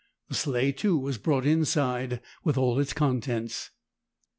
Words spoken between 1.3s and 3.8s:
inside with all its contents.